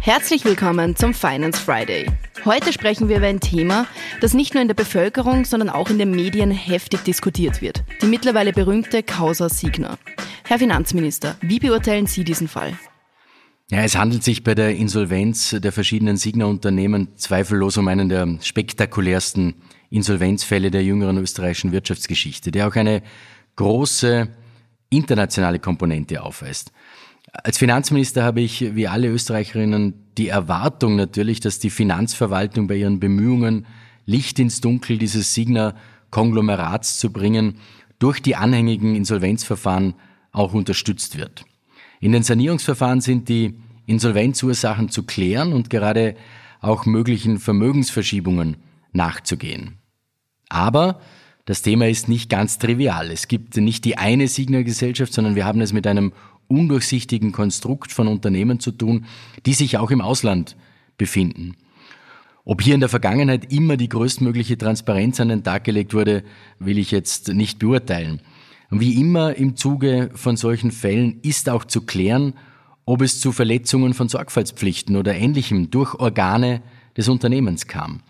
Herzlich 0.00 0.44
willkommen 0.44 0.96
zum 0.96 1.14
Finance 1.14 1.60
Friday. 1.60 2.06
Heute 2.44 2.72
sprechen 2.72 3.08
wir 3.08 3.18
über 3.18 3.28
ein 3.28 3.40
Thema, 3.40 3.86
das 4.20 4.34
nicht 4.34 4.54
nur 4.54 4.62
in 4.62 4.68
der 4.68 4.74
Bevölkerung, 4.74 5.44
sondern 5.44 5.68
auch 5.68 5.90
in 5.90 5.98
den 5.98 6.10
Medien 6.10 6.50
heftig 6.50 7.04
diskutiert 7.04 7.62
wird. 7.62 7.84
Die 8.02 8.06
mittlerweile 8.06 8.52
berühmte 8.52 9.02
Causa 9.02 9.48
Signa. 9.48 9.98
Herr 10.44 10.58
Finanzminister, 10.58 11.36
wie 11.40 11.60
beurteilen 11.60 12.06
Sie 12.06 12.24
diesen 12.24 12.48
Fall? 12.48 12.76
Ja, 13.70 13.82
es 13.84 13.96
handelt 13.96 14.24
sich 14.24 14.42
bei 14.42 14.54
der 14.54 14.74
Insolvenz 14.74 15.56
der 15.58 15.72
verschiedenen 15.72 16.16
Signa-Unternehmen 16.16 17.16
zweifellos 17.16 17.76
um 17.76 17.88
einen 17.88 18.08
der 18.08 18.38
spektakulärsten 18.42 19.54
Insolvenzfälle 19.88 20.70
der 20.70 20.82
jüngeren 20.82 21.18
österreichischen 21.18 21.72
Wirtschaftsgeschichte, 21.72 22.50
der 22.50 22.66
auch 22.68 22.74
eine 22.74 23.02
große 23.56 24.28
internationale 24.92 25.58
Komponente 25.58 26.22
aufweist. 26.22 26.72
Als 27.32 27.58
Finanzminister 27.58 28.24
habe 28.24 28.40
ich, 28.40 28.74
wie 28.74 28.88
alle 28.88 29.08
Österreicherinnen, 29.08 29.94
die 30.18 30.28
Erwartung 30.28 30.96
natürlich, 30.96 31.40
dass 31.40 31.58
die 31.58 31.70
Finanzverwaltung 31.70 32.66
bei 32.66 32.76
ihren 32.76 33.00
Bemühungen, 33.00 33.66
Licht 34.04 34.38
ins 34.38 34.60
Dunkel 34.60 34.98
dieses 34.98 35.32
Signa-Konglomerats 35.32 36.98
zu 36.98 37.12
bringen, 37.12 37.58
durch 37.98 38.20
die 38.20 38.36
anhängigen 38.36 38.94
Insolvenzverfahren 38.94 39.94
auch 40.32 40.52
unterstützt 40.52 41.16
wird. 41.16 41.44
In 42.00 42.12
den 42.12 42.24
Sanierungsverfahren 42.24 43.00
sind 43.00 43.28
die 43.28 43.54
Insolvenzursachen 43.86 44.88
zu 44.88 45.04
klären 45.04 45.52
und 45.52 45.70
gerade 45.70 46.16
auch 46.60 46.84
möglichen 46.84 47.38
Vermögensverschiebungen 47.38 48.56
nachzugehen. 48.92 49.78
Aber 50.48 51.00
das 51.44 51.62
Thema 51.62 51.88
ist 51.88 52.08
nicht 52.08 52.30
ganz 52.30 52.58
trivial. 52.58 53.10
Es 53.10 53.26
gibt 53.28 53.56
nicht 53.56 53.84
die 53.84 53.98
eine 53.98 54.28
Signa-Gesellschaft, 54.28 55.12
sondern 55.12 55.34
wir 55.34 55.44
haben 55.44 55.60
es 55.60 55.72
mit 55.72 55.86
einem 55.86 56.12
undurchsichtigen 56.48 57.32
Konstrukt 57.32 57.92
von 57.92 58.08
Unternehmen 58.08 58.60
zu 58.60 58.70
tun, 58.70 59.06
die 59.46 59.54
sich 59.54 59.78
auch 59.78 59.90
im 59.90 60.00
Ausland 60.00 60.56
befinden. 60.98 61.56
Ob 62.44 62.62
hier 62.62 62.74
in 62.74 62.80
der 62.80 62.88
Vergangenheit 62.88 63.52
immer 63.52 63.76
die 63.76 63.88
größtmögliche 63.88 64.58
Transparenz 64.58 65.20
an 65.20 65.28
den 65.28 65.44
Tag 65.44 65.64
gelegt 65.64 65.94
wurde, 65.94 66.24
will 66.58 66.78
ich 66.78 66.90
jetzt 66.90 67.28
nicht 67.32 67.58
beurteilen. 67.58 68.20
Wie 68.70 69.00
immer 69.00 69.36
im 69.36 69.56
Zuge 69.56 70.10
von 70.14 70.36
solchen 70.36 70.70
Fällen 70.70 71.20
ist 71.22 71.48
auch 71.48 71.64
zu 71.64 71.82
klären, 71.82 72.34
ob 72.84 73.02
es 73.02 73.20
zu 73.20 73.30
Verletzungen 73.30 73.94
von 73.94 74.08
Sorgfaltspflichten 74.08 74.96
oder 74.96 75.14
Ähnlichem 75.14 75.70
durch 75.70 75.94
Organe 75.94 76.62
des 76.96 77.08
Unternehmens 77.08 77.66
kam. 77.66 78.00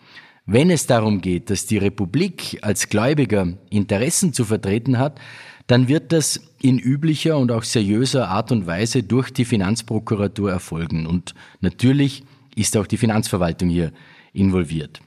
Wenn 0.44 0.70
es 0.70 0.86
darum 0.86 1.20
geht, 1.20 1.50
dass 1.50 1.66
die 1.66 1.78
Republik 1.78 2.58
als 2.62 2.88
Gläubiger 2.88 3.46
Interessen 3.70 4.32
zu 4.32 4.44
vertreten 4.44 4.98
hat, 4.98 5.20
dann 5.68 5.86
wird 5.86 6.10
das 6.10 6.40
in 6.60 6.78
üblicher 6.78 7.38
und 7.38 7.52
auch 7.52 7.62
seriöser 7.62 8.28
Art 8.28 8.50
und 8.50 8.66
Weise 8.66 9.04
durch 9.04 9.30
die 9.30 9.44
Finanzprokuratur 9.44 10.50
erfolgen. 10.50 11.06
Und 11.06 11.34
natürlich 11.60 12.24
ist 12.56 12.76
auch 12.76 12.86
die 12.86 12.96
Finanzverwaltung 12.96 13.68
hier 13.68 13.92
involviert. 14.32 15.00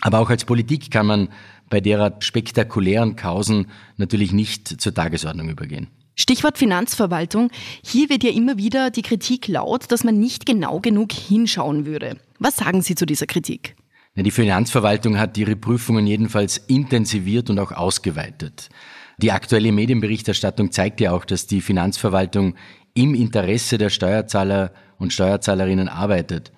Aber 0.00 0.18
auch 0.18 0.30
als 0.30 0.44
Politik 0.44 0.90
kann 0.90 1.06
man 1.06 1.28
bei 1.70 1.80
derer 1.80 2.16
spektakulären 2.18 3.16
Kausen 3.16 3.68
natürlich 3.96 4.32
nicht 4.32 4.80
zur 4.80 4.92
Tagesordnung 4.92 5.48
übergehen. 5.48 5.86
Stichwort 6.16 6.58
Finanzverwaltung. 6.58 7.50
Hier 7.82 8.08
wird 8.08 8.22
ja 8.22 8.30
immer 8.30 8.56
wieder 8.56 8.90
die 8.90 9.02
Kritik 9.02 9.48
laut, 9.48 9.90
dass 9.90 10.04
man 10.04 10.18
nicht 10.18 10.46
genau 10.46 10.80
genug 10.80 11.12
hinschauen 11.12 11.86
würde. 11.86 12.18
Was 12.38 12.56
sagen 12.56 12.82
Sie 12.82 12.94
zu 12.94 13.06
dieser 13.06 13.26
Kritik? 13.26 13.76
Die 14.16 14.30
Finanzverwaltung 14.30 15.18
hat 15.18 15.36
ihre 15.36 15.56
Prüfungen 15.56 16.06
jedenfalls 16.06 16.58
intensiviert 16.58 17.50
und 17.50 17.58
auch 17.58 17.72
ausgeweitet. 17.72 18.68
Die 19.18 19.32
aktuelle 19.32 19.72
Medienberichterstattung 19.72 20.70
zeigt 20.70 21.00
ja 21.00 21.12
auch, 21.12 21.24
dass 21.24 21.46
die 21.46 21.60
Finanzverwaltung 21.60 22.54
im 22.94 23.14
Interesse 23.14 23.76
der 23.76 23.90
Steuerzahler 23.90 24.72
und 24.98 25.12
Steuerzahlerinnen 25.12 25.88
arbeitet. 25.88 26.52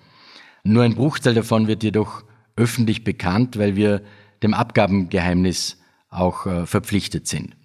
Nur 0.63 0.83
ein 0.83 0.95
Bruchteil 0.95 1.33
davon 1.33 1.67
wird 1.67 1.83
jedoch 1.83 2.23
öffentlich 2.55 3.03
bekannt, 3.03 3.57
weil 3.57 3.75
wir 3.75 4.01
dem 4.43 4.53
Abgabengeheimnis 4.53 5.77
auch 6.09 6.45
äh, 6.45 6.65
verpflichtet 6.65 7.27
sind. 7.27 7.55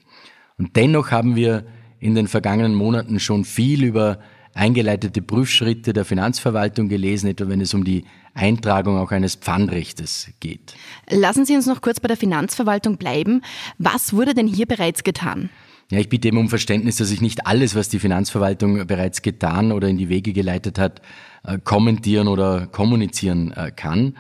Und 0.56 0.76
dennoch 0.76 1.10
haben 1.10 1.36
wir 1.36 1.66
in 1.98 2.14
den 2.14 2.28
vergangenen 2.28 2.74
Monaten 2.74 3.20
schon 3.20 3.44
viel 3.44 3.84
über 3.84 4.18
eingeleitete 4.54 5.22
Prüfschritte 5.22 5.92
der 5.92 6.04
Finanzverwaltung 6.04 6.88
gelesen, 6.88 7.28
etwa 7.28 7.48
wenn 7.48 7.60
es 7.60 7.74
um 7.74 7.84
die 7.84 8.04
Eintragung 8.34 8.98
auch 8.98 9.10
eines 9.10 9.34
Pfandrechtes 9.34 10.28
geht. 10.40 10.74
Lassen 11.10 11.44
Sie 11.44 11.54
uns 11.54 11.66
noch 11.66 11.80
kurz 11.80 12.00
bei 12.00 12.08
der 12.08 12.16
Finanzverwaltung 12.16 12.96
bleiben. 12.96 13.42
Was 13.78 14.12
wurde 14.12 14.34
denn 14.34 14.46
hier 14.46 14.66
bereits 14.66 15.04
getan? 15.04 15.50
Ja, 15.90 15.98
ich 15.98 16.08
bitte 16.08 16.28
eben 16.28 16.38
um 16.38 16.48
Verständnis, 16.48 16.96
dass 16.96 17.10
ich 17.10 17.20
nicht 17.20 17.46
alles, 17.46 17.74
was 17.74 17.90
die 17.90 17.98
Finanzverwaltung 17.98 18.86
bereits 18.86 19.20
getan 19.20 19.72
oder 19.72 19.88
in 19.88 19.98
die 19.98 20.08
Wege 20.08 20.32
geleitet 20.32 20.78
hat, 20.78 21.02
äh, 21.44 21.58
kommentieren 21.58 22.28
oder 22.28 22.66
kommunizieren 22.66 23.52
äh, 23.52 23.70
kann. 23.70 24.16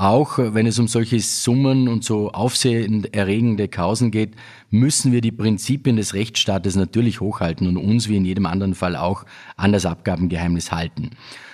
Auch 0.00 0.38
wenn 0.38 0.64
es 0.64 0.78
um 0.78 0.88
solche 0.88 1.20
Summen 1.20 1.86
und 1.86 2.04
so 2.04 2.30
aufsehenerregende 2.30 3.68
Kausen 3.68 4.10
geht, 4.10 4.32
müssen 4.70 5.12
wir 5.12 5.20
die 5.20 5.30
Prinzipien 5.30 5.96
des 5.96 6.14
Rechtsstaates 6.14 6.74
natürlich 6.74 7.20
hochhalten 7.20 7.66
und 7.66 7.76
uns 7.76 8.08
wie 8.08 8.16
in 8.16 8.24
jedem 8.24 8.46
anderen 8.46 8.74
Fall 8.74 8.96
auch 8.96 9.26
an 9.58 9.72
das 9.72 9.84
Abgabengeheimnis 9.84 10.72
halten. 10.72 11.10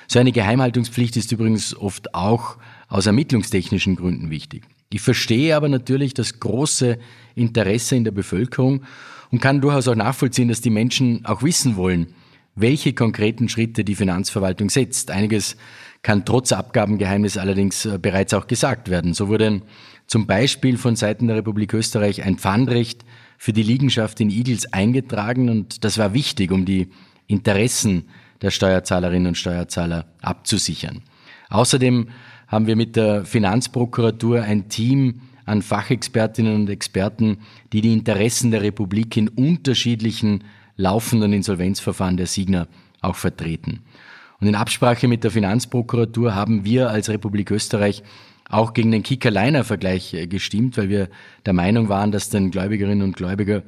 So 0.06 0.20
eine 0.20 0.30
Geheimhaltungspflicht 0.30 1.16
ist 1.16 1.32
übrigens 1.32 1.76
oft 1.76 2.14
auch 2.14 2.56
aus 2.86 3.06
ermittlungstechnischen 3.06 3.96
Gründen 3.96 4.30
wichtig. 4.30 4.62
Ich 4.92 5.00
verstehe 5.00 5.56
aber 5.56 5.68
natürlich 5.68 6.14
das 6.14 6.38
große 6.38 7.00
Interesse 7.34 7.96
in 7.96 8.04
der 8.04 8.12
Bevölkerung 8.12 8.82
und 9.32 9.40
kann 9.40 9.60
durchaus 9.60 9.88
auch 9.88 9.96
nachvollziehen, 9.96 10.46
dass 10.46 10.60
die 10.60 10.70
Menschen 10.70 11.26
auch 11.26 11.42
wissen 11.42 11.74
wollen, 11.74 12.14
welche 12.56 12.94
konkreten 12.94 13.48
Schritte 13.48 13.84
die 13.84 13.94
Finanzverwaltung 13.94 14.70
setzt. 14.70 15.10
Einiges 15.10 15.56
kann 16.02 16.24
trotz 16.24 16.52
Abgabengeheimnis 16.52 17.36
allerdings 17.36 17.84
äh, 17.84 17.98
bereits 18.00 18.34
auch 18.34 18.46
gesagt 18.46 18.90
werden. 18.90 19.14
So 19.14 19.28
wurde 19.28 19.62
zum 20.06 20.26
Beispiel 20.26 20.78
von 20.78 20.96
Seiten 20.96 21.28
der 21.28 21.36
Republik 21.36 21.74
Österreich 21.74 22.24
ein 22.24 22.38
Pfandrecht 22.38 23.04
für 23.38 23.52
die 23.52 23.62
Liegenschaft 23.62 24.20
in 24.20 24.30
Igels 24.30 24.72
eingetragen 24.72 25.50
und 25.50 25.84
das 25.84 25.98
war 25.98 26.14
wichtig, 26.14 26.50
um 26.50 26.64
die 26.64 26.88
Interessen 27.26 28.08
der 28.40 28.50
Steuerzahlerinnen 28.50 29.28
und 29.28 29.38
Steuerzahler 29.38 30.06
abzusichern. 30.22 31.02
Außerdem 31.50 32.08
haben 32.48 32.66
wir 32.66 32.76
mit 32.76 32.96
der 32.96 33.24
Finanzprokuratur 33.24 34.42
ein 34.42 34.68
Team 34.68 35.20
an 35.44 35.62
Fachexpertinnen 35.62 36.54
und 36.54 36.70
Experten, 36.70 37.38
die 37.72 37.80
die 37.80 37.92
Interessen 37.92 38.50
der 38.50 38.62
Republik 38.62 39.16
in 39.16 39.28
unterschiedlichen 39.28 40.44
laufenden 40.76 41.32
Insolvenzverfahren 41.32 42.16
der 42.16 42.26
Signer 42.26 42.68
auch 43.00 43.16
vertreten. 43.16 43.82
Und 44.40 44.48
in 44.48 44.54
Absprache 44.54 45.08
mit 45.08 45.24
der 45.24 45.30
Finanzprokuratur 45.30 46.34
haben 46.34 46.64
wir 46.64 46.90
als 46.90 47.08
Republik 47.08 47.50
Österreich 47.50 48.02
auch 48.48 48.74
gegen 48.74 48.92
den 48.92 49.02
Kicker-Liner-Vergleich 49.02 50.14
äh, 50.14 50.26
gestimmt, 50.26 50.76
weil 50.76 50.88
wir 50.88 51.08
der 51.44 51.52
Meinung 51.52 51.88
waren, 51.88 52.12
dass 52.12 52.30
den 52.30 52.50
Gläubigerinnen 52.50 53.02
und 53.02 53.16
Gläubiger 53.16 53.62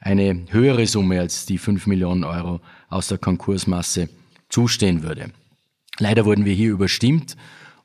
eine 0.00 0.44
höhere 0.50 0.86
Summe 0.86 1.20
als 1.20 1.46
die 1.46 1.58
5 1.58 1.86
Millionen 1.86 2.24
Euro 2.24 2.60
aus 2.88 3.08
der 3.08 3.18
Konkursmasse 3.18 4.08
zustehen 4.48 5.02
würde. 5.02 5.30
Leider 5.98 6.24
wurden 6.24 6.44
wir 6.44 6.54
hier 6.54 6.72
überstimmt 6.72 7.36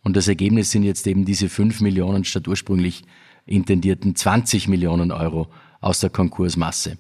und 0.04 0.16
das 0.16 0.28
Ergebnis 0.28 0.72
sind 0.72 0.84
jetzt 0.84 1.06
eben 1.08 1.26
diese 1.26 1.50
5 1.50 1.82
Millionen 1.82 2.26
statt 2.26 2.48
ursprünglich 2.48 3.04
intendierten 3.46 4.16
20 4.16 4.68
Millionen 4.68 5.12
Euro 5.12 5.48
aus 5.82 6.00
der 6.00 6.10
Konkursmasse. 6.10 6.98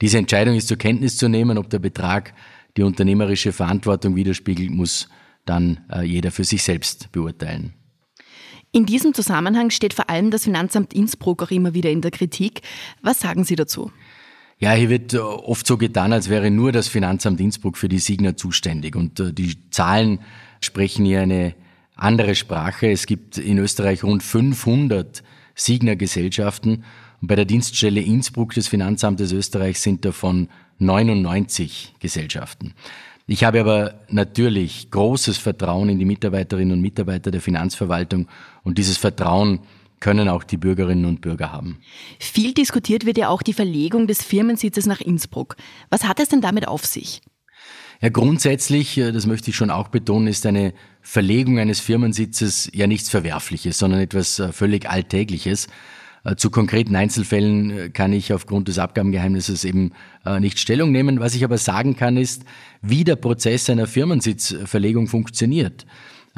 Diese 0.00 0.18
Entscheidung 0.18 0.56
ist 0.56 0.68
zur 0.68 0.76
Kenntnis 0.76 1.16
zu 1.16 1.28
nehmen, 1.28 1.58
ob 1.58 1.70
der 1.70 1.78
Betrag 1.78 2.34
die 2.76 2.82
unternehmerische 2.82 3.52
Verantwortung 3.52 4.16
widerspiegelt, 4.16 4.70
muss 4.70 5.08
dann 5.44 5.80
äh, 5.90 6.02
jeder 6.02 6.30
für 6.30 6.44
sich 6.44 6.62
selbst 6.62 7.10
beurteilen. 7.12 7.72
In 8.72 8.84
diesem 8.84 9.14
Zusammenhang 9.14 9.70
steht 9.70 9.94
vor 9.94 10.10
allem 10.10 10.30
das 10.30 10.44
Finanzamt 10.44 10.92
Innsbruck 10.92 11.42
auch 11.42 11.50
immer 11.50 11.72
wieder 11.72 11.90
in 11.90 12.02
der 12.02 12.10
Kritik. 12.10 12.60
Was 13.00 13.20
sagen 13.20 13.44
Sie 13.44 13.56
dazu? 13.56 13.90
Ja, 14.58 14.72
hier 14.72 14.90
wird 14.90 15.14
äh, 15.14 15.18
oft 15.18 15.66
so 15.66 15.78
getan, 15.78 16.12
als 16.12 16.28
wäre 16.28 16.50
nur 16.50 16.72
das 16.72 16.88
Finanzamt 16.88 17.40
Innsbruck 17.40 17.78
für 17.78 17.88
die 17.88 17.98
Signer 17.98 18.36
zuständig. 18.36 18.96
Und 18.96 19.20
äh, 19.20 19.32
die 19.32 19.70
Zahlen 19.70 20.20
sprechen 20.60 21.04
hier 21.04 21.22
eine 21.22 21.54
andere 21.94 22.34
Sprache. 22.34 22.90
Es 22.90 23.06
gibt 23.06 23.38
in 23.38 23.58
Österreich 23.58 24.04
rund 24.04 24.22
500 24.22 25.22
Signer-Gesellschaften. 25.54 26.84
Und 27.20 27.28
bei 27.28 27.36
der 27.36 27.44
Dienststelle 27.44 28.00
Innsbruck 28.00 28.54
des 28.54 28.68
Finanzamtes 28.68 29.32
Österreich 29.32 29.80
sind 29.80 30.04
davon 30.04 30.48
99 30.78 31.94
Gesellschaften. 31.98 32.74
Ich 33.26 33.42
habe 33.42 33.60
aber 33.60 34.00
natürlich 34.08 34.90
großes 34.90 35.38
Vertrauen 35.38 35.88
in 35.88 35.98
die 35.98 36.04
Mitarbeiterinnen 36.04 36.74
und 36.74 36.80
Mitarbeiter 36.80 37.30
der 37.30 37.40
Finanzverwaltung 37.40 38.28
und 38.62 38.78
dieses 38.78 38.98
Vertrauen 38.98 39.60
können 39.98 40.28
auch 40.28 40.44
die 40.44 40.58
Bürgerinnen 40.58 41.06
und 41.06 41.22
Bürger 41.22 41.50
haben. 41.52 41.78
Viel 42.20 42.52
diskutiert 42.52 43.06
wird 43.06 43.18
ja 43.18 43.28
auch 43.28 43.42
die 43.42 43.54
Verlegung 43.54 44.06
des 44.06 44.22
Firmensitzes 44.22 44.86
nach 44.86 45.00
Innsbruck. 45.00 45.56
Was 45.90 46.04
hat 46.04 46.20
es 46.20 46.28
denn 46.28 46.40
damit 46.40 46.68
auf 46.68 46.84
sich? 46.84 47.22
Ja, 48.00 48.10
grundsätzlich, 48.10 48.98
äh, 48.98 49.10
das 49.10 49.26
möchte 49.26 49.50
ich 49.50 49.56
schon 49.56 49.70
auch 49.70 49.88
betonen, 49.88 50.28
ist 50.28 50.44
eine 50.44 50.74
Verlegung 51.00 51.58
eines 51.58 51.80
Firmensitzes 51.80 52.70
ja 52.74 52.86
nichts 52.86 53.08
Verwerfliches, 53.08 53.78
sondern 53.78 54.00
etwas 54.00 54.38
äh, 54.38 54.52
völlig 54.52 54.88
Alltägliches. 54.88 55.68
Äh, 56.26 56.36
zu 56.36 56.50
konkreten 56.50 56.96
Einzelfällen 56.96 57.70
äh, 57.70 57.88
kann 57.90 58.12
ich 58.12 58.32
aufgrund 58.32 58.68
des 58.68 58.78
Abgabengeheimnisses 58.78 59.64
eben 59.64 59.92
äh, 60.24 60.40
nicht 60.40 60.58
Stellung 60.58 60.90
nehmen. 60.90 61.20
Was 61.20 61.34
ich 61.34 61.44
aber 61.44 61.58
sagen 61.58 61.96
kann, 61.96 62.16
ist, 62.16 62.44
wie 62.82 63.04
der 63.04 63.16
Prozess 63.16 63.70
einer 63.70 63.86
Firmensitzverlegung 63.86 65.06
funktioniert. 65.06 65.86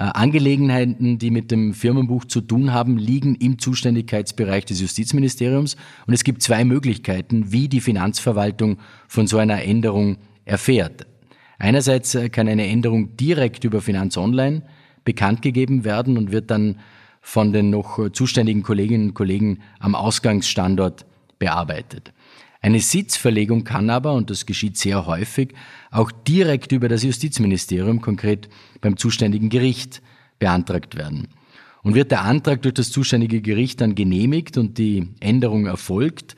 Angelegenheiten, 0.00 1.18
die 1.18 1.32
mit 1.32 1.50
dem 1.50 1.74
Firmenbuch 1.74 2.24
zu 2.24 2.40
tun 2.40 2.72
haben, 2.72 2.98
liegen 2.98 3.34
im 3.34 3.58
Zuständigkeitsbereich 3.58 4.64
des 4.64 4.80
Justizministeriums. 4.80 5.74
Und 6.06 6.14
es 6.14 6.22
gibt 6.22 6.40
zwei 6.40 6.64
Möglichkeiten, 6.64 7.50
wie 7.50 7.66
die 7.68 7.80
Finanzverwaltung 7.80 8.78
von 9.08 9.26
so 9.26 9.38
einer 9.38 9.60
Änderung 9.64 10.18
erfährt. 10.44 11.08
Einerseits 11.58 12.16
kann 12.30 12.46
eine 12.46 12.68
Änderung 12.68 13.16
direkt 13.16 13.64
über 13.64 13.80
Finanz 13.80 14.16
Online 14.16 14.62
bekannt 15.02 15.42
gegeben 15.42 15.84
werden 15.84 16.16
und 16.16 16.30
wird 16.30 16.52
dann 16.52 16.76
von 17.20 17.52
den 17.52 17.70
noch 17.70 18.10
zuständigen 18.12 18.62
Kolleginnen 18.62 19.08
und 19.08 19.14
Kollegen 19.14 19.60
am 19.80 19.94
Ausgangsstandort 19.94 21.04
bearbeitet. 21.38 22.12
Eine 22.60 22.80
Sitzverlegung 22.80 23.64
kann 23.64 23.88
aber, 23.88 24.14
und 24.14 24.30
das 24.30 24.44
geschieht 24.44 24.76
sehr 24.76 25.06
häufig, 25.06 25.54
auch 25.90 26.10
direkt 26.10 26.72
über 26.72 26.88
das 26.88 27.04
Justizministerium, 27.04 28.00
konkret 28.00 28.48
beim 28.80 28.96
zuständigen 28.96 29.48
Gericht, 29.48 30.02
beantragt 30.38 30.96
werden. 30.96 31.28
Und 31.82 31.94
wird 31.94 32.10
der 32.10 32.22
Antrag 32.22 32.62
durch 32.62 32.74
das 32.74 32.90
zuständige 32.90 33.40
Gericht 33.40 33.80
dann 33.80 33.94
genehmigt 33.94 34.58
und 34.58 34.78
die 34.78 35.08
Änderung 35.20 35.66
erfolgt, 35.66 36.36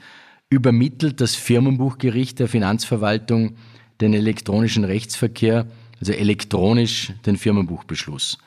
übermittelt 0.50 1.20
das 1.20 1.34
Firmenbuchgericht 1.34 2.38
der 2.38 2.48
Finanzverwaltung 2.48 3.56
den 4.00 4.12
elektronischen 4.12 4.84
Rechtsverkehr, 4.84 5.66
also 5.98 6.12
elektronisch 6.12 7.12
den 7.24 7.36
Firmenbuchbeschluss. 7.36 8.38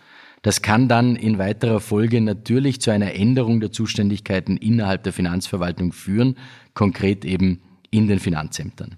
Das 0.44 0.62
kann 0.62 0.90
dann 0.90 1.16
in 1.16 1.40
weiterer 1.40 1.80
Folge 1.80 2.20
natürlich 2.20 2.82
zu 2.82 2.92
einer 2.92 3.16
Änderung 3.16 3.62
der 3.62 3.72
Zuständigkeiten 3.72 4.58
innerhalb 4.58 5.04
der 5.04 5.14
Finanzverwaltung 5.14 5.94
führen, 5.94 6.36
konkret 6.74 7.24
eben 7.24 7.62
in 7.90 8.08
den 8.08 8.20
Finanzämtern. 8.20 8.98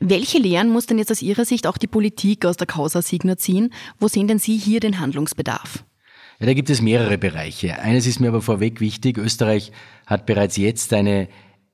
Welche 0.00 0.38
Lehren 0.38 0.70
muss 0.70 0.86
denn 0.86 0.98
jetzt 0.98 1.10
aus 1.10 1.20
Ihrer 1.20 1.44
Sicht 1.44 1.66
auch 1.66 1.78
die 1.78 1.88
Politik 1.88 2.46
aus 2.46 2.56
der 2.56 2.68
Causa 2.68 3.02
Signa 3.02 3.36
ziehen? 3.36 3.74
Wo 3.98 4.06
sehen 4.06 4.28
denn 4.28 4.38
Sie 4.38 4.56
hier 4.56 4.78
den 4.78 5.00
Handlungsbedarf? 5.00 5.84
Ja, 6.38 6.46
da 6.46 6.54
gibt 6.54 6.70
es 6.70 6.80
mehrere 6.80 7.18
Bereiche. 7.18 7.80
Eines 7.80 8.06
ist 8.06 8.20
mir 8.20 8.28
aber 8.28 8.40
vorweg 8.40 8.80
wichtig. 8.80 9.18
Österreich 9.18 9.72
hat 10.06 10.26
bereits 10.26 10.56
jetzt 10.56 10.92
eine 10.92 11.26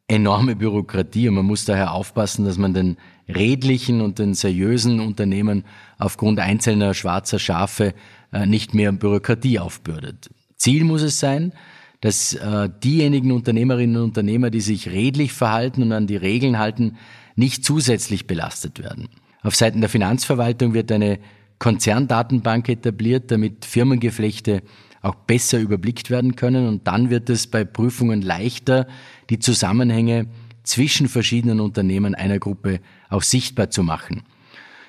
enorme 0.08 0.56
Bürokratie 0.56 1.28
und 1.28 1.34
man 1.34 1.46
muss 1.46 1.64
daher 1.64 1.92
aufpassen, 1.92 2.44
dass 2.44 2.58
man 2.58 2.74
den 2.74 2.96
redlichen 3.28 4.00
und 4.00 4.18
den 4.18 4.34
seriösen 4.34 5.00
Unternehmen 5.00 5.64
aufgrund 5.98 6.40
einzelner 6.40 6.92
schwarzer 6.92 7.38
Schafe 7.38 7.94
äh, 8.32 8.46
nicht 8.46 8.74
mehr 8.74 8.92
Bürokratie 8.92 9.58
aufbürdet. 9.58 10.28
Ziel 10.56 10.84
muss 10.84 11.02
es 11.02 11.18
sein, 11.18 11.52
dass 12.00 12.34
äh, 12.34 12.68
diejenigen 12.82 13.32
Unternehmerinnen 13.32 13.96
und 13.96 14.02
Unternehmer, 14.02 14.50
die 14.50 14.60
sich 14.60 14.90
redlich 14.90 15.32
verhalten 15.32 15.82
und 15.82 15.92
an 15.92 16.06
die 16.06 16.16
Regeln 16.16 16.58
halten, 16.58 16.98
nicht 17.34 17.64
zusätzlich 17.64 18.26
belastet 18.26 18.78
werden. 18.78 19.08
Auf 19.42 19.56
Seiten 19.56 19.80
der 19.80 19.90
Finanzverwaltung 19.90 20.74
wird 20.74 20.92
eine 20.92 21.18
Konzerndatenbank 21.58 22.68
etabliert, 22.68 23.30
damit 23.30 23.64
Firmengeflechte 23.64 24.62
auch 25.04 25.14
besser 25.14 25.58
überblickt 25.60 26.10
werden 26.10 26.36
können 26.36 26.66
und 26.66 26.86
dann 26.86 27.10
wird 27.10 27.28
es 27.30 27.46
bei 27.46 27.64
Prüfungen 27.64 28.22
leichter, 28.22 28.86
die 29.30 29.38
Zusammenhänge 29.38 30.26
zwischen 30.62 31.08
verschiedenen 31.08 31.60
Unternehmen 31.60 32.14
einer 32.14 32.38
Gruppe 32.38 32.80
auch 33.10 33.22
sichtbar 33.22 33.70
zu 33.70 33.82
machen. 33.82 34.22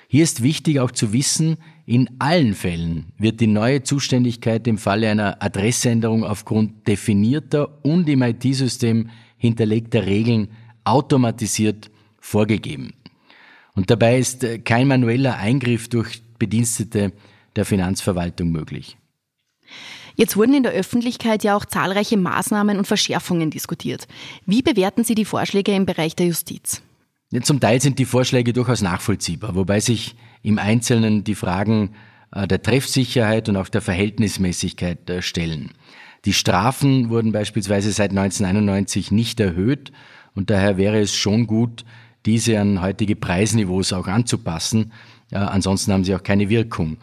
Hier 0.07 0.23
ist 0.23 0.43
wichtig 0.43 0.79
auch 0.79 0.91
zu 0.91 1.11
wissen, 1.13 1.57
in 1.85 2.09
allen 2.19 2.53
Fällen 2.53 3.07
wird 3.17 3.41
die 3.41 3.47
neue 3.47 3.83
Zuständigkeit 3.83 4.65
im 4.67 4.77
Falle 4.77 5.09
einer 5.09 5.43
Adressänderung 5.43 6.23
aufgrund 6.23 6.87
definierter 6.87 7.83
und 7.83 8.07
im 8.07 8.21
IT-System 8.21 9.09
hinterlegter 9.37 10.05
Regeln 10.05 10.47
automatisiert 10.85 11.91
vorgegeben. 12.19 12.93
Und 13.73 13.89
dabei 13.89 14.17
ist 14.17 14.45
kein 14.63 14.87
manueller 14.87 15.37
Eingriff 15.37 15.89
durch 15.89 16.21
Bedienstete 16.39 17.11
der 17.55 17.65
Finanzverwaltung 17.65 18.51
möglich. 18.51 18.97
Jetzt 20.15 20.37
wurden 20.37 20.53
in 20.53 20.63
der 20.63 20.71
Öffentlichkeit 20.71 21.43
ja 21.43 21.55
auch 21.55 21.65
zahlreiche 21.65 22.17
Maßnahmen 22.17 22.77
und 22.77 22.87
Verschärfungen 22.87 23.49
diskutiert. 23.49 24.07
Wie 24.45 24.61
bewerten 24.61 25.03
Sie 25.03 25.15
die 25.15 25.25
Vorschläge 25.25 25.73
im 25.73 25.85
Bereich 25.85 26.15
der 26.15 26.27
Justiz? 26.27 26.81
Zum 27.41 27.59
Teil 27.59 27.81
sind 27.81 27.99
die 27.99 28.05
Vorschläge 28.05 28.53
durchaus 28.53 28.81
nachvollziehbar, 28.81 29.55
wobei 29.55 29.79
sich 29.79 30.15
im 30.41 30.57
Einzelnen 30.57 31.23
die 31.23 31.35
Fragen 31.35 31.95
äh, 32.31 32.47
der 32.47 32.61
Treffsicherheit 32.61 33.49
und 33.49 33.57
auch 33.57 33.67
der 33.67 33.81
Verhältnismäßigkeit 33.81 35.09
äh, 35.09 35.21
stellen. 35.21 35.71
Die 36.25 36.33
Strafen 36.33 37.09
wurden 37.09 37.31
beispielsweise 37.31 37.91
seit 37.91 38.11
1991 38.11 39.11
nicht 39.11 39.39
erhöht 39.39 39.91
und 40.33 40.49
daher 40.49 40.77
wäre 40.77 40.99
es 40.99 41.15
schon 41.15 41.45
gut, 41.47 41.83
diese 42.25 42.59
an 42.59 42.81
heutige 42.81 43.15
Preisniveaus 43.15 43.93
auch 43.93 44.07
anzupassen. 44.07 44.91
Äh, 45.31 45.37
ansonsten 45.37 45.91
haben 45.93 46.03
sie 46.03 46.15
auch 46.15 46.23
keine 46.23 46.49
Wirkung. 46.49 46.97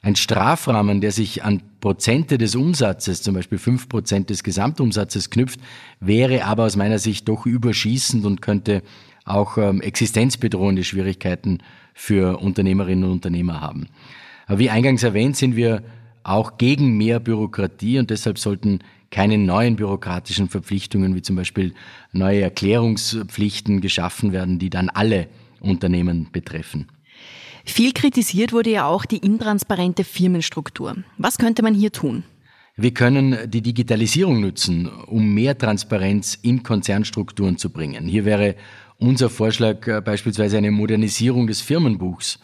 Ein 0.00 0.16
Strafrahmen, 0.16 1.00
der 1.00 1.10
sich 1.10 1.42
an 1.42 1.62
Prozente 1.80 2.38
des 2.38 2.54
Umsatzes, 2.54 3.22
zum 3.22 3.34
Beispiel 3.34 3.58
fünf 3.58 3.88
Prozent 3.88 4.30
des 4.30 4.42
Gesamtumsatzes 4.42 5.30
knüpft, 5.30 5.60
wäre 6.00 6.44
aber 6.44 6.64
aus 6.64 6.76
meiner 6.76 6.98
Sicht 6.98 7.28
doch 7.28 7.46
überschießend 7.46 8.24
und 8.24 8.40
könnte 8.40 8.82
auch 9.24 9.58
ähm, 9.58 9.80
existenzbedrohende 9.80 10.84
Schwierigkeiten 10.84 11.58
für 11.94 12.38
Unternehmerinnen 12.38 13.04
und 13.04 13.10
Unternehmer 13.10 13.60
haben. 13.60 13.88
Aber 14.46 14.58
wie 14.58 14.70
eingangs 14.70 15.02
erwähnt, 15.02 15.36
sind 15.36 15.56
wir 15.56 15.82
auch 16.22 16.58
gegen 16.58 16.96
mehr 16.96 17.20
Bürokratie 17.20 17.98
und 17.98 18.10
deshalb 18.10 18.38
sollten 18.38 18.80
keine 19.10 19.38
neuen 19.38 19.76
bürokratischen 19.76 20.48
Verpflichtungen 20.48 21.14
wie 21.14 21.22
zum 21.22 21.36
Beispiel 21.36 21.74
neue 22.12 22.42
Erklärungspflichten 22.42 23.80
geschaffen 23.80 24.32
werden, 24.32 24.58
die 24.58 24.70
dann 24.70 24.90
alle 24.90 25.28
Unternehmen 25.60 26.28
betreffen. 26.30 26.88
Viel 27.64 27.92
kritisiert 27.92 28.52
wurde 28.52 28.70
ja 28.70 28.86
auch 28.86 29.04
die 29.04 29.18
intransparente 29.18 30.04
Firmenstruktur. 30.04 30.96
Was 31.16 31.38
könnte 31.38 31.62
man 31.62 31.74
hier 31.74 31.92
tun? 31.92 32.24
Wir 32.76 32.94
können 32.94 33.36
die 33.50 33.60
Digitalisierung 33.60 34.40
nutzen, 34.40 34.86
um 34.86 35.34
mehr 35.34 35.58
Transparenz 35.58 36.38
in 36.40 36.62
Konzernstrukturen 36.62 37.58
zu 37.58 37.70
bringen. 37.70 38.06
Hier 38.06 38.24
wäre 38.24 38.54
unser 38.98 39.30
Vorschlag 39.30 39.86
äh, 39.88 40.00
beispielsweise 40.00 40.58
eine 40.58 40.70
Modernisierung 40.70 41.48
des 41.48 41.60
Firmenbuchs. 41.60 42.38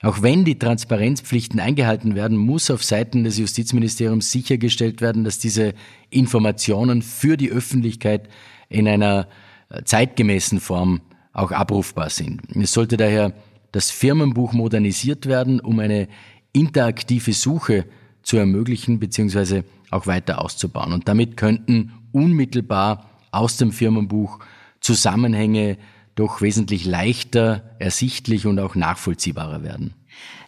Auch 0.00 0.22
wenn 0.22 0.44
die 0.44 0.58
Transparenzpflichten 0.58 1.60
eingehalten 1.60 2.14
werden, 2.14 2.36
muss 2.36 2.70
auf 2.70 2.84
Seiten 2.84 3.24
des 3.24 3.38
Justizministeriums 3.38 4.30
sichergestellt 4.30 5.00
werden, 5.00 5.24
dass 5.24 5.38
diese 5.38 5.74
Informationen 6.10 7.02
für 7.02 7.36
die 7.36 7.50
Öffentlichkeit 7.50 8.28
in 8.68 8.86
einer 8.86 9.28
äh, 9.70 9.82
zeitgemäßen 9.82 10.60
Form 10.60 11.00
auch 11.32 11.50
abrufbar 11.50 12.10
sind. 12.10 12.42
Es 12.54 12.72
sollte 12.72 12.96
daher 12.96 13.32
das 13.74 13.90
Firmenbuch 13.90 14.52
modernisiert 14.52 15.26
werden, 15.26 15.58
um 15.58 15.80
eine 15.80 16.06
interaktive 16.52 17.32
Suche 17.32 17.86
zu 18.22 18.36
ermöglichen 18.36 19.00
bzw. 19.00 19.62
auch 19.90 20.06
weiter 20.06 20.40
auszubauen. 20.40 20.92
Und 20.92 21.08
damit 21.08 21.36
könnten 21.36 21.92
unmittelbar 22.12 23.10
aus 23.32 23.56
dem 23.56 23.72
Firmenbuch 23.72 24.38
Zusammenhänge 24.78 25.76
doch 26.14 26.40
wesentlich 26.40 26.84
leichter 26.84 27.74
ersichtlich 27.80 28.46
und 28.46 28.60
auch 28.60 28.76
nachvollziehbarer 28.76 29.64
werden. 29.64 29.94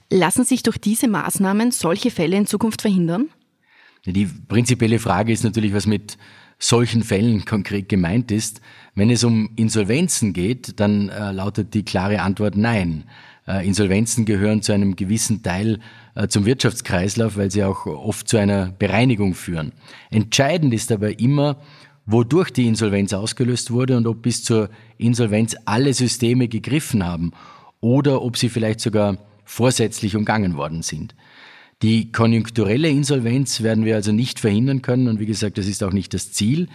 Lassen 0.08 0.44
sich 0.44 0.62
durch 0.62 0.78
diese 0.78 1.08
Maßnahmen 1.08 1.72
solche 1.72 2.12
Fälle 2.12 2.36
in 2.36 2.46
Zukunft 2.46 2.82
verhindern? 2.82 3.28
Die 4.04 4.26
prinzipielle 4.26 5.00
Frage 5.00 5.32
ist 5.32 5.42
natürlich, 5.42 5.74
was 5.74 5.86
mit 5.86 6.16
solchen 6.58 7.02
Fällen 7.02 7.44
konkret 7.44 7.88
gemeint 7.88 8.30
ist. 8.30 8.60
Wenn 8.94 9.10
es 9.10 9.24
um 9.24 9.50
Insolvenzen 9.56 10.32
geht, 10.32 10.80
dann 10.80 11.08
äh, 11.08 11.32
lautet 11.32 11.74
die 11.74 11.84
klare 11.84 12.22
Antwort 12.22 12.56
nein. 12.56 13.04
Äh, 13.46 13.66
Insolvenzen 13.66 14.24
gehören 14.24 14.62
zu 14.62 14.72
einem 14.72 14.96
gewissen 14.96 15.42
Teil 15.42 15.80
äh, 16.14 16.28
zum 16.28 16.46
Wirtschaftskreislauf, 16.46 17.36
weil 17.36 17.50
sie 17.50 17.62
auch 17.62 17.86
oft 17.86 18.26
zu 18.28 18.38
einer 18.38 18.72
Bereinigung 18.78 19.34
führen. 19.34 19.72
Entscheidend 20.10 20.72
ist 20.72 20.90
aber 20.90 21.18
immer, 21.20 21.60
wodurch 22.06 22.50
die 22.50 22.66
Insolvenz 22.66 23.12
ausgelöst 23.12 23.70
wurde 23.70 23.96
und 23.96 24.06
ob 24.06 24.22
bis 24.22 24.42
zur 24.42 24.70
Insolvenz 24.96 25.56
alle 25.64 25.92
Systeme 25.92 26.48
gegriffen 26.48 27.04
haben 27.04 27.32
oder 27.80 28.22
ob 28.22 28.36
sie 28.36 28.48
vielleicht 28.48 28.80
sogar 28.80 29.18
vorsätzlich 29.44 30.16
umgangen 30.16 30.56
worden 30.56 30.82
sind. 30.82 31.14
Die 31.82 32.10
konjunkturelle 32.10 32.88
Insolvenz 32.88 33.62
werden 33.62 33.84
wir 33.84 33.96
also 33.96 34.12
nicht 34.12 34.40
verhindern 34.40 34.80
können 34.80 35.08
und 35.08 35.20
wie 35.20 35.26
gesagt, 35.26 35.58
das 35.58 35.66
ist 35.66 35.84
auch 35.84 35.92
nicht 35.92 36.14
das 36.14 36.32
Ziel. 36.32 36.68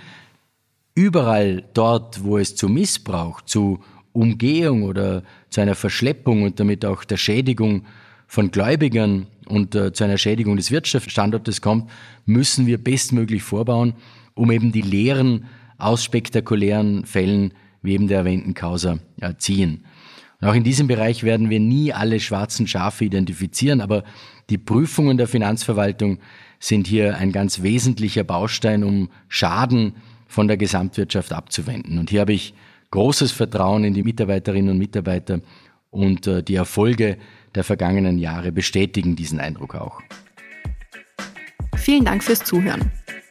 Überall 0.93 1.63
dort, 1.74 2.24
wo 2.24 2.38
es 2.38 2.55
zu 2.55 2.70
Missbrauch, 2.70 3.41
zu 3.41 3.79
Umgehung 4.13 4.84
oder 4.84 5.24
zu 5.50 5.62
einer 5.62 5.75
Verschleppung 5.75 6.43
und 6.43 6.60
damit 6.60 6.86
auch 6.86 7.03
der 7.03 7.17
Schädigung 7.17 7.86
von 8.27 8.51
Gläubigern 8.51 9.27
und 9.48 9.74
äh, 9.74 9.91
zu 9.91 10.03
einer 10.03 10.17
Schädigung 10.17 10.55
des 10.55 10.72
Wirtschaftsstandortes 10.72 11.62
kommt, 11.62 11.89
müssen 12.25 12.67
wir 12.67 12.77
bestmöglich 12.77 13.43
vorbauen, 13.43 13.93
um 14.36 14.51
eben 14.51 14.72
die 14.72 14.81
Lehren 14.81 15.46
aus 15.77 16.03
spektakulären 16.03 17.05
Fällen 17.05 17.53
wie 17.81 17.93
eben 17.93 18.08
der 18.08 18.20
erwähnten 18.20 18.53
Causa 18.53 19.00
äh, 19.20 19.34
ziehen. 19.38 19.86
Und 20.41 20.48
auch 20.48 20.55
in 20.55 20.63
diesem 20.63 20.88
Bereich 20.88 21.24
werden 21.24 21.50
wir 21.50 21.60
nie 21.60 21.93
alle 21.93 22.19
schwarzen 22.19 22.67
Schafe 22.67 23.05
identifizieren, 23.05 23.79
aber 23.79 24.03
die 24.50 24.57
Prüfungen 24.57 25.17
der 25.17 25.27
Finanzverwaltung 25.27 26.17
sind 26.60 26.88
hier 26.88 27.17
ein 27.17 27.31
ganz 27.31 27.62
wesentlicher 27.62 28.24
Baustein, 28.24 28.83
um 28.83 29.10
Schaden 29.27 29.95
von 30.27 30.48
der 30.48 30.57
Gesamtwirtschaft 30.57 31.31
abzuwenden. 31.31 32.00
Und 32.00 32.10
hier 32.10 32.21
habe 32.21 32.33
ich 32.33 32.53
großes 32.89 33.31
Vertrauen 33.31 33.83
in 33.83 33.93
die 33.93 34.03
Mitarbeiterinnen 34.03 34.71
und 34.71 34.77
Mitarbeiter 34.77 35.41
und 35.91 36.27
äh, 36.27 36.43
die 36.43 36.55
Erfolge 36.55 37.17
der 37.53 37.63
vergangenen 37.63 38.17
Jahre 38.17 38.51
bestätigen 38.51 39.15
diesen 39.15 39.39
Eindruck 39.39 39.75
auch. 39.75 40.01
Vielen 41.75 42.05
Dank 42.05 42.24
fürs 42.24 42.43
Zuhören. 42.43 42.91